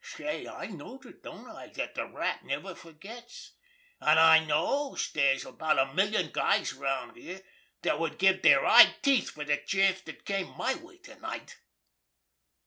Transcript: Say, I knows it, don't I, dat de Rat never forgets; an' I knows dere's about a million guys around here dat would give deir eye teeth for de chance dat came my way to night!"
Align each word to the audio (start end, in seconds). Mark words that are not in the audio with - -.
Say, 0.03 0.47
I 0.47 0.65
knows 0.65 1.05
it, 1.05 1.21
don't 1.21 1.47
I, 1.47 1.67
dat 1.67 1.93
de 1.93 2.03
Rat 2.07 2.43
never 2.43 2.73
forgets; 2.73 3.51
an' 4.01 4.17
I 4.17 4.43
knows 4.43 5.11
dere's 5.11 5.45
about 5.45 5.77
a 5.77 5.93
million 5.93 6.31
guys 6.31 6.73
around 6.73 7.17
here 7.17 7.43
dat 7.83 7.99
would 7.99 8.17
give 8.17 8.41
deir 8.41 8.65
eye 8.65 8.95
teeth 9.03 9.29
for 9.29 9.43
de 9.45 9.63
chance 9.63 10.01
dat 10.01 10.25
came 10.25 10.57
my 10.57 10.73
way 10.73 10.97
to 10.97 11.19
night!" 11.19 11.59